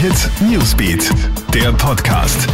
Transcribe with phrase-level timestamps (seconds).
[0.00, 1.10] Hit Newsbeat,
[1.52, 2.48] der Podcast.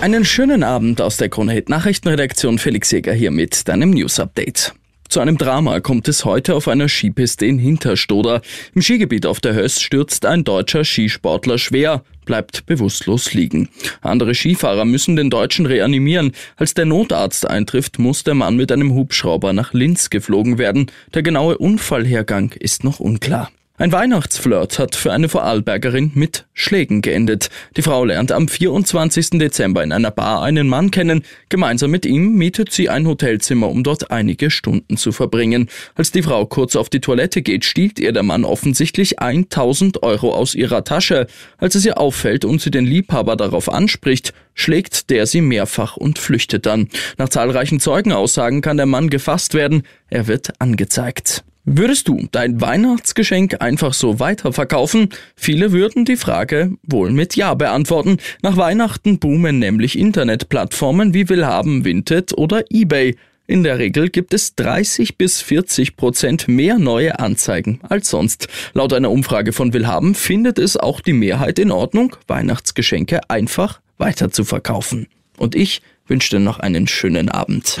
[0.00, 2.60] Einen schönen Abend aus der Krone Hit Nachrichtenredaktion.
[2.60, 4.72] Felix Jäger hier mit deinem News Update.
[5.08, 8.40] Zu einem Drama kommt es heute auf einer Skipiste in Hinterstoder.
[8.76, 13.68] Im Skigebiet auf der Höss stürzt ein deutscher Skisportler schwer, bleibt bewusstlos liegen.
[14.02, 16.34] Andere Skifahrer müssen den Deutschen reanimieren.
[16.54, 20.86] Als der Notarzt eintrifft, muss der Mann mit einem Hubschrauber nach Linz geflogen werden.
[21.14, 23.50] Der genaue Unfallhergang ist noch unklar.
[23.78, 27.50] Ein Weihnachtsflirt hat für eine Vorarlbergerin mit Schlägen geendet.
[27.76, 29.38] Die Frau lernt am 24.
[29.38, 31.24] Dezember in einer Bar einen Mann kennen.
[31.50, 35.68] Gemeinsam mit ihm mietet sie ein Hotelzimmer, um dort einige Stunden zu verbringen.
[35.94, 40.34] Als die Frau kurz auf die Toilette geht, stiehlt ihr der Mann offensichtlich 1000 Euro
[40.34, 41.26] aus ihrer Tasche.
[41.58, 46.18] Als es ihr auffällt und sie den Liebhaber darauf anspricht, schlägt der sie mehrfach und
[46.18, 46.88] flüchtet dann.
[47.18, 49.82] Nach zahlreichen Zeugenaussagen kann der Mann gefasst werden.
[50.08, 51.44] Er wird angezeigt.
[51.68, 55.08] Würdest du dein Weihnachtsgeschenk einfach so weiterverkaufen?
[55.34, 58.18] Viele würden die Frage wohl mit Ja beantworten.
[58.40, 63.16] Nach Weihnachten boomen nämlich Internetplattformen wie Willhaben, Vinted oder eBay.
[63.48, 68.46] In der Regel gibt es 30 bis 40 Prozent mehr neue Anzeigen als sonst.
[68.72, 75.08] Laut einer Umfrage von Willhaben findet es auch die Mehrheit in Ordnung, Weihnachtsgeschenke einfach weiterzuverkaufen.
[75.36, 77.80] Und ich wünsche dir noch einen schönen Abend.